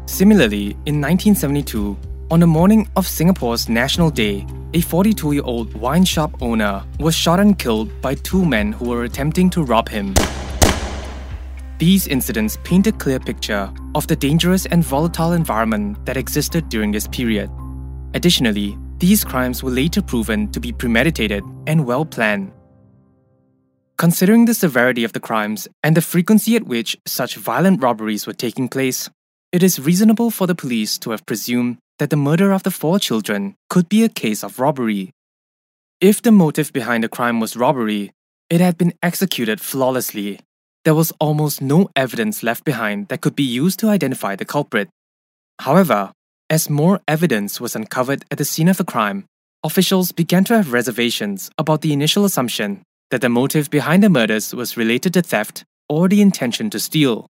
Similarly, 0.09 0.71
in 0.87 1.00
1972, 1.00 1.97
on 2.31 2.41
the 2.41 2.47
morning 2.47 2.88
of 2.97 3.07
Singapore's 3.07 3.69
National 3.69 4.11
Day, 4.11 4.47
a 4.75 4.81
42 4.81 5.33
year 5.33 5.43
old 5.45 5.75
wine 5.75 6.05
shop 6.05 6.43
owner 6.43 6.85
was 6.99 7.15
shot 7.15 7.41
and 7.41 7.59
killed 7.59 7.88
by 8.00 8.15
two 8.15 8.45
men 8.45 8.73
who 8.73 8.88
were 8.88 9.05
attempting 9.05 9.49
to 9.50 9.62
rob 9.62 9.88
him. 9.88 10.15
These 11.79 12.09
incidents 12.09 12.59
paint 12.65 12.88
a 12.88 12.93
clear 12.93 13.21
picture 13.21 13.73
of 13.95 14.09
the 14.09 14.17
dangerous 14.17 14.67
and 14.67 14.83
volatile 14.83 15.33
environment 15.33 16.05
that 16.05 16.17
existed 16.17 16.69
during 16.69 16.91
this 16.91 17.07
period. 17.07 17.49
Additionally, 18.15 18.77
these 18.99 19.25
crimes 19.25 19.62
were 19.62 19.71
later 19.71 20.02
proven 20.02 20.50
to 20.52 20.61
be 20.61 20.73
premeditated 20.73 21.45
and 21.67 21.87
well 21.87 22.05
planned. 22.05 22.52
Considering 23.97 24.45
the 24.45 24.55
severity 24.55 25.05
of 25.05 25.12
the 25.12 25.21
crimes 25.21 25.67
and 25.83 25.97
the 25.97 26.00
frequency 26.00 26.55
at 26.57 26.67
which 26.67 26.97
such 27.07 27.37
violent 27.37 27.83
robberies 27.83 28.26
were 28.26 28.33
taking 28.33 28.69
place, 28.69 29.11
it 29.50 29.62
is 29.62 29.81
reasonable 29.81 30.31
for 30.31 30.47
the 30.47 30.55
police 30.55 30.99
to 30.99 31.11
have 31.11 31.26
presumed 31.26 31.78
that 31.99 32.11
the 32.11 32.17
murder 32.17 32.52
of 32.52 32.62
the 32.62 32.71
four 32.71 32.99
children 32.99 33.57
could 33.69 33.88
be 33.88 34.05
a 34.05 34.09
case 34.09 34.45
of 34.45 34.61
robbery. 34.61 35.11
If 36.00 36.23
the 36.23 36.31
motive 36.31 36.73
behind 36.73 37.02
the 37.02 37.09
crime 37.09 37.40
was 37.40 37.57
robbery, 37.57 38.12
it 38.50 38.61
had 38.61 38.78
been 38.78 38.95
executed 39.02 39.61
flawlessly. 39.61 40.38
There 40.85 40.95
was 40.95 41.12
almost 41.19 41.61
no 41.61 41.90
evidence 41.97 42.43
left 42.43 42.64
behind 42.64 43.09
that 43.09 43.21
could 43.21 43.35
be 43.35 43.43
used 43.43 43.81
to 43.81 43.88
identify 43.88 44.37
the 44.37 44.45
culprit. 44.45 44.88
However, 45.61 46.12
as 46.50 46.71
more 46.71 47.00
evidence 47.07 47.61
was 47.61 47.76
uncovered 47.76 48.25
at 48.31 48.38
the 48.38 48.45
scene 48.45 48.69
of 48.69 48.78
the 48.78 48.85
crime, 48.85 49.26
officials 49.64 50.12
began 50.12 50.45
to 50.45 50.55
have 50.55 50.73
reservations 50.73 51.50
about 51.59 51.83
the 51.83 51.93
initial 51.93 52.25
assumption 52.25 52.83
that 53.11 53.21
the 53.21 53.28
motive 53.28 53.69
behind 53.71 54.02
the 54.02 54.09
murders 54.09 54.55
was 54.55 54.76
related 54.76 55.12
to 55.12 55.23
theft 55.23 55.64
or 55.88 56.09
the 56.09 56.23
intention 56.23 56.71
to 56.71 56.81
steal. 56.81 57.26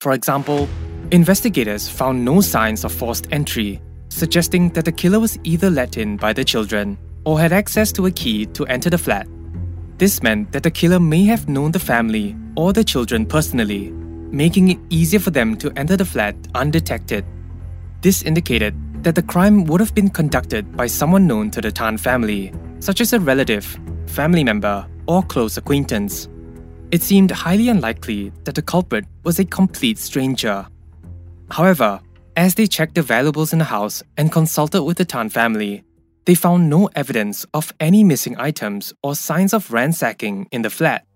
For 0.00 0.12
example, 0.12 0.68
investigators 1.10 1.88
found 1.88 2.24
no 2.24 2.40
signs 2.40 2.84
of 2.84 2.92
forced 2.92 3.26
entry, 3.32 3.80
suggesting 4.10 4.68
that 4.70 4.84
the 4.84 4.92
killer 4.92 5.18
was 5.18 5.38
either 5.42 5.70
let 5.70 5.96
in 5.96 6.16
by 6.16 6.32
the 6.32 6.44
children 6.44 6.98
or 7.24 7.40
had 7.40 7.52
access 7.52 7.90
to 7.92 8.06
a 8.06 8.10
key 8.10 8.46
to 8.46 8.66
enter 8.66 8.90
the 8.90 8.98
flat. 8.98 9.26
This 9.98 10.22
meant 10.22 10.52
that 10.52 10.62
the 10.62 10.70
killer 10.70 11.00
may 11.00 11.24
have 11.24 11.48
known 11.48 11.72
the 11.72 11.80
family 11.80 12.36
or 12.56 12.72
the 12.72 12.84
children 12.84 13.26
personally, 13.26 13.90
making 14.30 14.70
it 14.70 14.78
easier 14.90 15.18
for 15.18 15.30
them 15.30 15.56
to 15.56 15.72
enter 15.76 15.96
the 15.96 16.04
flat 16.04 16.36
undetected. 16.54 17.24
This 18.02 18.22
indicated 18.22 18.74
that 19.02 19.14
the 19.14 19.22
crime 19.22 19.64
would 19.64 19.80
have 19.80 19.94
been 19.94 20.10
conducted 20.10 20.76
by 20.76 20.86
someone 20.86 21.26
known 21.26 21.50
to 21.52 21.60
the 21.60 21.72
Tan 21.72 21.96
family, 21.96 22.52
such 22.80 23.00
as 23.00 23.12
a 23.12 23.20
relative, 23.20 23.78
family 24.06 24.44
member, 24.44 24.86
or 25.06 25.22
close 25.22 25.56
acquaintance. 25.56 26.28
It 26.90 27.02
seemed 27.02 27.30
highly 27.30 27.68
unlikely 27.68 28.32
that 28.44 28.54
the 28.54 28.62
culprit 28.62 29.04
was 29.24 29.38
a 29.38 29.44
complete 29.44 29.98
stranger. 29.98 30.66
However, 31.50 32.00
as 32.36 32.54
they 32.54 32.66
checked 32.66 32.94
the 32.94 33.02
valuables 33.02 33.52
in 33.52 33.58
the 33.58 33.64
house 33.64 34.02
and 34.16 34.30
consulted 34.30 34.82
with 34.82 34.98
the 34.98 35.04
Tan 35.04 35.28
family, 35.30 35.82
they 36.26 36.34
found 36.34 36.68
no 36.68 36.90
evidence 36.94 37.46
of 37.54 37.72
any 37.80 38.04
missing 38.04 38.36
items 38.38 38.92
or 39.02 39.14
signs 39.14 39.54
of 39.54 39.72
ransacking 39.72 40.48
in 40.50 40.62
the 40.62 40.70
flat. 40.70 41.06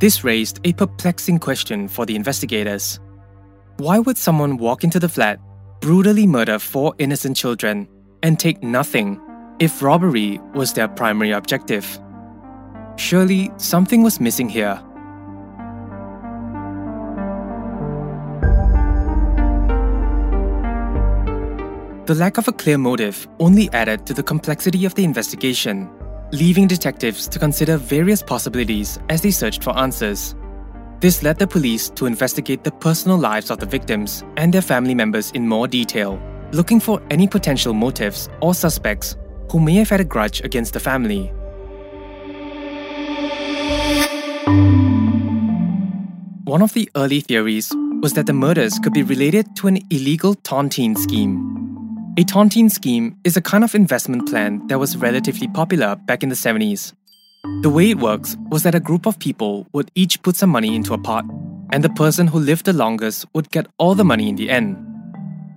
This 0.00 0.24
raised 0.24 0.60
a 0.64 0.72
perplexing 0.72 1.38
question 1.38 1.86
for 1.88 2.06
the 2.06 2.16
investigators. 2.16 2.98
Why 3.78 4.00
would 4.00 4.18
someone 4.18 4.56
walk 4.56 4.82
into 4.82 4.98
the 4.98 5.08
flat, 5.08 5.38
brutally 5.80 6.26
murder 6.26 6.58
four 6.58 6.94
innocent 6.98 7.36
children, 7.36 7.86
and 8.24 8.36
take 8.36 8.60
nothing 8.60 9.20
if 9.60 9.80
robbery 9.80 10.40
was 10.52 10.72
their 10.72 10.88
primary 10.88 11.30
objective? 11.30 11.86
Surely 12.96 13.52
something 13.56 14.02
was 14.02 14.18
missing 14.18 14.48
here. 14.48 14.82
The 22.06 22.16
lack 22.16 22.36
of 22.36 22.48
a 22.48 22.52
clear 22.52 22.78
motive 22.78 23.28
only 23.38 23.70
added 23.72 24.06
to 24.06 24.12
the 24.12 24.24
complexity 24.24 24.86
of 24.86 24.96
the 24.96 25.04
investigation, 25.04 25.88
leaving 26.32 26.66
detectives 26.66 27.28
to 27.28 27.38
consider 27.38 27.76
various 27.76 28.24
possibilities 28.24 28.98
as 29.08 29.22
they 29.22 29.30
searched 29.30 29.62
for 29.62 29.78
answers. 29.78 30.34
This 31.00 31.22
led 31.22 31.38
the 31.38 31.46
police 31.46 31.90
to 31.90 32.06
investigate 32.06 32.64
the 32.64 32.72
personal 32.72 33.16
lives 33.16 33.52
of 33.52 33.60
the 33.60 33.66
victims 33.66 34.24
and 34.36 34.52
their 34.52 34.62
family 34.62 34.96
members 34.96 35.30
in 35.30 35.46
more 35.46 35.68
detail, 35.68 36.20
looking 36.50 36.80
for 36.80 37.00
any 37.08 37.28
potential 37.28 37.72
motives 37.72 38.28
or 38.42 38.52
suspects 38.52 39.16
who 39.52 39.60
may 39.60 39.74
have 39.74 39.90
had 39.90 40.00
a 40.00 40.04
grudge 40.04 40.40
against 40.40 40.72
the 40.72 40.80
family. 40.80 41.28
One 46.44 46.62
of 46.62 46.72
the 46.72 46.90
early 46.96 47.20
theories 47.20 47.72
was 48.02 48.14
that 48.14 48.26
the 48.26 48.32
murders 48.32 48.80
could 48.80 48.92
be 48.92 49.04
related 49.04 49.54
to 49.56 49.68
an 49.68 49.78
illegal 49.90 50.34
tontine 50.34 50.96
scheme. 50.96 51.54
A 52.18 52.24
tontine 52.24 52.70
scheme 52.70 53.16
is 53.22 53.36
a 53.36 53.40
kind 53.40 53.62
of 53.62 53.76
investment 53.76 54.28
plan 54.28 54.66
that 54.66 54.80
was 54.80 54.96
relatively 54.96 55.46
popular 55.46 55.94
back 55.94 56.24
in 56.24 56.28
the 56.28 56.34
70s 56.34 56.92
the 57.44 57.70
way 57.70 57.90
it 57.90 57.98
works 57.98 58.36
was 58.50 58.64
that 58.64 58.74
a 58.74 58.80
group 58.80 59.06
of 59.06 59.18
people 59.18 59.66
would 59.72 59.90
each 59.94 60.22
put 60.22 60.36
some 60.36 60.50
money 60.50 60.74
into 60.74 60.92
a 60.92 60.98
pot, 60.98 61.24
and 61.70 61.84
the 61.84 61.90
person 61.90 62.26
who 62.26 62.38
lived 62.38 62.64
the 62.64 62.72
longest 62.72 63.26
would 63.32 63.50
get 63.50 63.66
all 63.78 63.94
the 63.94 64.04
money 64.04 64.28
in 64.28 64.36
the 64.36 64.50
end. 64.50 64.76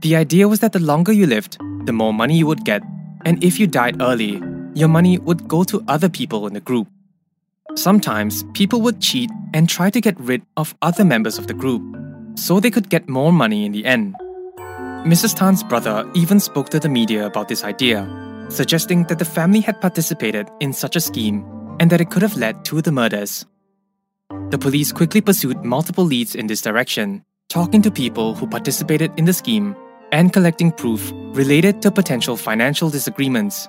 The 0.02 0.16
idea 0.16 0.48
was 0.48 0.60
that 0.60 0.74
the 0.74 0.80
longer 0.80 1.12
you 1.12 1.26
lived, 1.26 1.58
the 1.86 1.94
more 1.94 2.14
money 2.14 2.38
you 2.38 2.46
would 2.46 2.66
get, 2.66 2.84
and 3.26 3.44
if 3.44 3.60
you 3.60 3.66
died 3.66 4.02
early, 4.02 4.42
your 4.74 4.90
money 4.90 5.18
would 5.18 5.48
go 5.48 5.64
to 5.64 5.84
other 5.88 6.10
people 6.10 6.46
in 6.48 6.54
the 6.54 6.60
group. 6.60 6.88
Sometimes 7.76 8.44
people 8.54 8.82
would 8.82 9.02
cheat 9.02 9.32
and 9.54 9.68
try 9.68 9.90
to 9.90 10.02
get 10.02 10.20
rid 10.20 10.44
of 10.58 10.76
other 10.82 11.04
members 11.04 11.38
of 11.38 11.48
the 11.48 11.54
group, 11.54 11.82
so 12.36 12.60
they 12.60 12.72
could 12.72 12.90
get 12.90 13.10
more 13.10 13.32
money 13.32 13.66
in 13.66 13.72
the 13.72 13.86
end. 13.86 14.16
Mrs. 15.06 15.36
Tan's 15.36 15.64
brother 15.64 16.10
even 16.14 16.40
spoke 16.40 16.70
to 16.70 16.80
the 16.80 16.90
media 16.90 17.26
about 17.26 17.48
this 17.48 17.64
idea, 17.64 18.08
suggesting 18.50 19.06
that 19.06 19.18
the 19.18 19.26
family 19.26 19.62
had 19.62 19.82
participated 19.82 20.48
in 20.60 20.74
such 20.74 20.96
a 20.96 21.02
scheme 21.02 21.44
and 21.80 21.90
that 21.90 22.02
it 22.02 22.10
could 22.10 22.22
have 22.22 22.38
led 22.38 22.64
to 22.66 22.82
the 22.82 22.92
murders. 22.92 23.46
The 24.50 24.58
police 24.58 24.92
quickly 24.92 25.22
pursued 25.22 25.64
multiple 25.64 26.04
leads 26.04 26.36
in 26.36 26.48
this 26.48 26.62
direction, 26.62 27.24
talking 27.50 27.82
to 27.82 27.92
people 27.92 28.34
who 28.36 28.48
participated 28.48 29.12
in 29.18 29.26
the 29.26 29.34
scheme 29.34 29.76
and 30.12 30.34
collecting 30.34 30.72
proof 30.72 31.12
related 31.34 31.82
to 31.82 31.92
potential 31.92 32.38
financial 32.38 32.90
disagreements. 32.90 33.68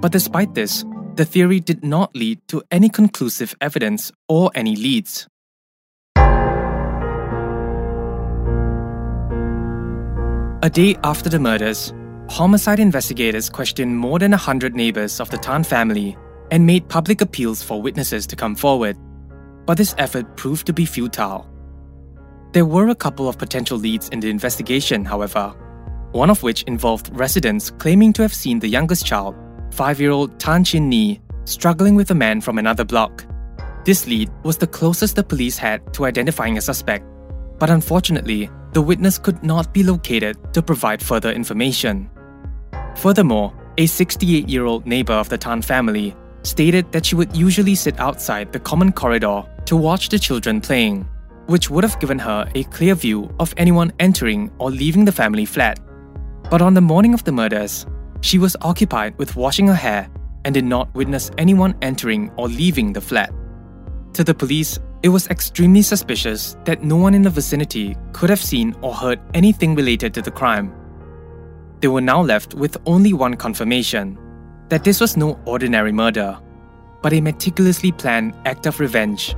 But 0.00 0.12
despite 0.12 0.54
this, 0.54 0.84
the 1.14 1.24
theory 1.24 1.60
did 1.60 1.84
not 1.84 2.14
lead 2.14 2.40
to 2.48 2.62
any 2.70 2.88
conclusive 2.88 3.54
evidence 3.60 4.12
or 4.28 4.50
any 4.54 4.76
leads. 4.76 5.26
A 10.60 10.70
day 10.70 10.96
after 11.04 11.30
the 11.30 11.38
murders, 11.38 11.92
homicide 12.28 12.80
investigators 12.80 13.48
questioned 13.48 13.96
more 13.96 14.18
than 14.18 14.32
100 14.32 14.74
neighbors 14.74 15.20
of 15.20 15.30
the 15.30 15.38
Tan 15.38 15.64
family 15.64 16.16
and 16.50 16.66
made 16.66 16.88
public 16.88 17.20
appeals 17.20 17.62
for 17.62 17.80
witnesses 17.80 18.26
to 18.26 18.36
come 18.36 18.54
forward, 18.54 18.96
but 19.66 19.76
this 19.76 19.94
effort 19.98 20.36
proved 20.36 20.66
to 20.66 20.72
be 20.72 20.86
futile. 20.86 21.48
There 22.52 22.64
were 22.64 22.88
a 22.88 22.94
couple 22.94 23.28
of 23.28 23.38
potential 23.38 23.78
leads 23.78 24.08
in 24.08 24.20
the 24.20 24.30
investigation, 24.30 25.04
however, 25.04 25.54
one 26.12 26.30
of 26.30 26.42
which 26.42 26.62
involved 26.62 27.10
residents 27.12 27.70
claiming 27.70 28.12
to 28.14 28.22
have 28.22 28.34
seen 28.34 28.58
the 28.58 28.68
youngest 28.68 29.04
child, 29.04 29.34
five 29.70 30.00
year 30.00 30.10
old 30.10 30.38
Tan 30.38 30.64
Chin 30.64 30.88
Nee, 30.88 31.20
struggling 31.44 31.94
with 31.94 32.10
a 32.10 32.14
man 32.14 32.40
from 32.40 32.58
another 32.58 32.84
block. 32.84 33.26
This 33.84 34.06
lead 34.06 34.30
was 34.42 34.56
the 34.56 34.66
closest 34.66 35.16
the 35.16 35.22
police 35.22 35.56
had 35.56 35.92
to 35.94 36.06
identifying 36.06 36.58
a 36.58 36.62
suspect, 36.62 37.04
but 37.58 37.70
unfortunately, 37.70 38.50
the 38.72 38.82
witness 38.82 39.18
could 39.18 39.42
not 39.42 39.72
be 39.72 39.82
located 39.82 40.36
to 40.54 40.62
provide 40.62 41.02
further 41.02 41.32
information. 41.32 42.10
Furthermore, 42.96 43.52
a 43.78 43.86
68 43.86 44.48
year 44.48 44.64
old 44.64 44.86
neighbor 44.86 45.12
of 45.12 45.28
the 45.28 45.38
Tan 45.38 45.62
family, 45.62 46.14
stated 46.48 46.90
that 46.92 47.04
she 47.04 47.14
would 47.14 47.36
usually 47.36 47.74
sit 47.74 48.00
outside 48.00 48.52
the 48.52 48.58
common 48.60 48.90
corridor 48.92 49.42
to 49.66 49.76
watch 49.76 50.08
the 50.08 50.18
children 50.18 50.60
playing, 50.60 51.06
which 51.46 51.70
would 51.70 51.84
have 51.84 52.00
given 52.00 52.18
her 52.18 52.50
a 52.54 52.64
clear 52.64 52.94
view 52.94 53.28
of 53.38 53.52
anyone 53.56 53.92
entering 53.98 54.50
or 54.58 54.70
leaving 54.70 55.04
the 55.04 55.12
family 55.12 55.44
flat. 55.44 55.78
But 56.50 56.62
on 56.62 56.74
the 56.74 56.80
morning 56.80 57.14
of 57.14 57.24
the 57.24 57.32
murders, 57.32 57.86
she 58.22 58.38
was 58.38 58.56
occupied 58.62 59.16
with 59.18 59.36
washing 59.36 59.68
her 59.68 59.74
hair 59.74 60.08
and 60.44 60.54
did 60.54 60.64
not 60.64 60.92
witness 60.94 61.30
anyone 61.36 61.76
entering 61.82 62.30
or 62.36 62.48
leaving 62.48 62.92
the 62.92 63.00
flat. 63.00 63.32
To 64.14 64.24
the 64.24 64.34
police, 64.34 64.78
it 65.02 65.10
was 65.10 65.28
extremely 65.28 65.82
suspicious 65.82 66.56
that 66.64 66.82
no 66.82 66.96
one 66.96 67.14
in 67.14 67.22
the 67.22 67.30
vicinity 67.30 67.96
could 68.12 68.30
have 68.30 68.40
seen 68.40 68.74
or 68.80 68.94
heard 68.94 69.20
anything 69.34 69.74
related 69.74 70.14
to 70.14 70.22
the 70.22 70.30
crime. 70.30 70.72
They 71.80 71.88
were 71.88 72.00
now 72.00 72.22
left 72.22 72.54
with 72.54 72.76
only 72.86 73.12
one 73.12 73.36
confirmation 73.36 74.18
that 74.68 74.84
this 74.84 75.00
was 75.00 75.16
no 75.16 75.38
ordinary 75.44 75.92
murder, 75.92 76.38
but 77.02 77.12
a 77.12 77.20
meticulously 77.20 77.92
planned 77.92 78.34
act 78.44 78.66
of 78.66 78.80
revenge. 78.80 79.34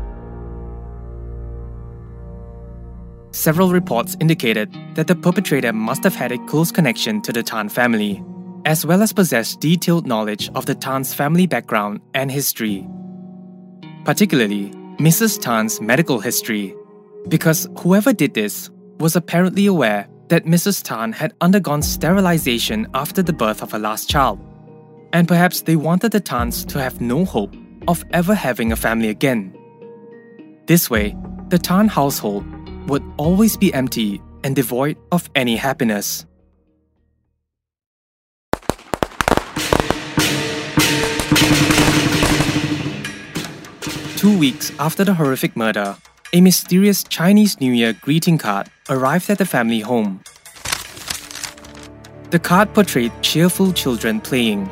Several 3.32 3.70
reports 3.70 4.16
indicated 4.20 4.74
that 4.94 5.06
the 5.06 5.14
perpetrator 5.14 5.72
must 5.72 6.02
have 6.02 6.16
had 6.16 6.32
a 6.32 6.46
close 6.46 6.72
connection 6.72 7.22
to 7.22 7.32
the 7.32 7.44
Tan 7.44 7.68
family, 7.68 8.22
as 8.64 8.84
well 8.84 9.02
as 9.02 9.12
possess 9.12 9.54
detailed 9.54 10.06
knowledge 10.06 10.50
of 10.54 10.66
the 10.66 10.74
Tan's 10.74 11.14
family 11.14 11.46
background 11.46 12.00
and 12.14 12.30
history. 12.30 12.86
Particularly, 14.04 14.70
Mrs. 14.98 15.40
Tan's 15.40 15.80
medical 15.80 16.18
history, 16.18 16.74
because 17.28 17.68
whoever 17.78 18.12
did 18.12 18.34
this 18.34 18.68
was 18.98 19.14
apparently 19.14 19.66
aware 19.66 20.08
that 20.28 20.44
Mrs. 20.44 20.82
Tan 20.82 21.12
had 21.12 21.32
undergone 21.40 21.82
sterilization 21.82 22.88
after 22.94 23.22
the 23.22 23.32
birth 23.32 23.62
of 23.62 23.70
her 23.70 23.78
last 23.78 24.10
child 24.10 24.40
and 25.12 25.26
perhaps 25.26 25.62
they 25.62 25.76
wanted 25.76 26.12
the 26.12 26.20
Tans 26.20 26.64
to 26.66 26.80
have 26.80 27.00
no 27.00 27.24
hope 27.24 27.54
of 27.88 28.04
ever 28.12 28.34
having 28.34 28.72
a 28.72 28.76
family 28.76 29.08
again. 29.08 29.56
This 30.66 30.88
way, 30.88 31.16
the 31.48 31.58
Tan 31.58 31.88
household 31.88 32.44
would 32.88 33.02
always 33.16 33.56
be 33.56 33.72
empty 33.74 34.22
and 34.44 34.54
devoid 34.54 34.96
of 35.12 35.28
any 35.34 35.56
happiness. 35.56 36.26
Two 44.16 44.38
weeks 44.38 44.70
after 44.78 45.02
the 45.02 45.14
horrific 45.14 45.56
murder, 45.56 45.96
a 46.32 46.40
mysterious 46.40 47.02
Chinese 47.04 47.58
New 47.60 47.72
Year 47.72 47.94
greeting 47.94 48.38
card 48.38 48.68
arrived 48.90 49.30
at 49.30 49.38
the 49.38 49.46
family 49.46 49.80
home. 49.80 50.20
The 52.30 52.38
card 52.38 52.72
portrayed 52.74 53.12
cheerful 53.22 53.72
children 53.72 54.20
playing 54.20 54.70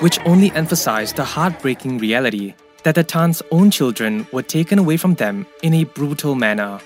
which 0.00 0.18
only 0.26 0.50
emphasized 0.52 1.16
the 1.16 1.24
heartbreaking 1.24 1.98
reality 1.98 2.54
that 2.82 2.94
the 2.94 3.04
Tan's 3.04 3.42
own 3.50 3.70
children 3.70 4.26
were 4.32 4.42
taken 4.42 4.78
away 4.78 4.96
from 4.96 5.14
them 5.14 5.46
in 5.62 5.74
a 5.74 5.84
brutal 5.84 6.34
manner. 6.34 6.78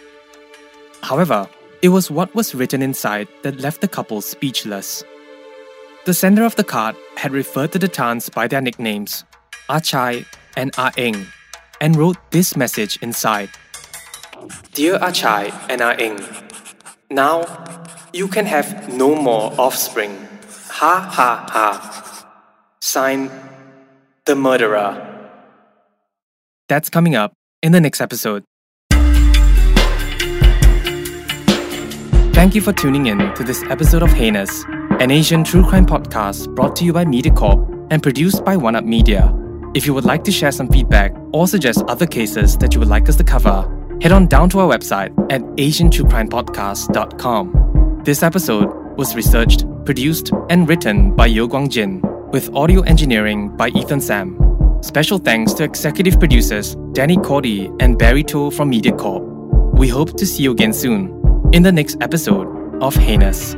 However, 1.03 1.49
it 1.83 1.89
was 1.89 2.11
what 2.11 2.35
was 2.35 2.55
written 2.55 2.83
inside 2.83 3.29
that 3.43 3.61
left 3.61 3.81
the 3.81 3.89
couple 3.89 4.21
speechless. 4.21 5.05
The 6.05 6.15
sender 6.15 6.45
of 6.45 6.57
the 6.57 6.65
card 6.65 6.97
had 7.17 7.33
referred 7.33 7.73
to 7.73 7.79
the 7.79 7.89
Tans 7.89 8.29
by 8.29 8.49
their 8.49 8.61
nicknames, 8.61 9.25
Ah 9.69 9.81
Chai 9.81 10.25
and 10.57 10.73
Ah 10.79 10.93
Eng, 10.97 11.27
and 11.81 11.97
wrote 11.97 12.17
this 12.31 12.57
message 12.57 12.99
inside 13.03 13.51
Dear 14.73 14.99
Ah 15.01 15.11
Chai 15.11 15.53
and 15.69 15.81
Ah 15.81 15.95
Eng, 15.99 16.19
now 17.11 17.45
you 18.13 18.29
can 18.29 18.47
have 18.47 18.93
no 18.95 19.15
more 19.15 19.53
offspring. 19.59 20.29
Ha 20.81 21.01
ha 21.01 21.47
ha. 21.51 22.08
Sign 22.81 23.29
The 24.27 24.37
Murderer. 24.37 25.05
That's 26.69 26.89
coming 26.89 27.17
up 27.17 27.33
in 27.61 27.73
the 27.73 27.81
next 27.81 28.01
episode. 28.01 28.45
Thank 32.35 32.55
you 32.55 32.61
for 32.61 32.73
tuning 32.73 33.07
in 33.07 33.19
to 33.35 33.43
this 33.43 33.65
episode 33.65 34.05
of 34.05 34.11
Heinous, 34.11 34.63
an 35.01 35.11
Asian 35.11 35.43
true 35.43 35.65
crime 35.65 35.87
podcast 35.87 36.55
brought 36.55 36.77
to 36.77 36.85
you 36.85 36.93
by 36.93 37.05
MediaCorp 37.05 37.89
and 37.91 38.01
produced 38.01 38.45
by 38.45 38.57
One 38.57 38.77
Up 38.77 38.85
Media. 38.85 39.35
If 39.75 39.85
you 39.87 39.95
would 39.95 40.05
like 40.05 40.23
to 40.25 40.31
share 40.31 40.53
some 40.53 40.69
feedback 40.69 41.13
or 41.33 41.49
suggest 41.49 41.83
other 41.89 42.07
cases 42.07 42.57
that 42.59 42.75
you 42.75 42.81
would 42.81 42.89
like 42.89 43.09
us 43.09 43.17
to 43.17 43.25
cover, 43.25 43.69
head 44.01 44.13
on 44.13 44.29
down 44.29 44.51
to 44.51 44.61
our 44.61 44.69
website 44.69 45.11
at 45.33 45.41
asiantruecrimepodcast.com. 45.43 48.03
This 48.05 48.23
episode 48.23 48.73
was 48.97 49.17
researched, 49.17 49.65
produced, 49.85 50.31
and 50.49 50.69
written 50.69 51.17
by 51.17 51.27
Yo 51.27 51.49
Guang 51.49 51.69
Jin 51.69 52.01
with 52.39 52.55
audio 52.55 52.83
engineering 52.83 53.49
by 53.57 53.69
Ethan 53.71 54.01
Sam. 54.01 54.39
Special 54.81 55.19
thanks 55.19 55.53
to 55.55 55.65
executive 55.65 56.21
producers 56.21 56.77
Danny 56.93 57.17
Cordy 57.17 57.69
and 57.81 57.99
Barry 57.99 58.23
Toh 58.23 58.49
from 58.53 58.71
MediaCorp. 58.71 59.75
We 59.77 59.89
hope 59.89 60.17
to 60.17 60.25
see 60.25 60.45
you 60.45 60.53
again 60.53 60.73
soon 60.73 61.51
in 61.53 61.65
the 61.65 61.73
next 61.73 61.97
episode 62.01 62.47
of 62.81 62.95
Heinous. 62.95 63.57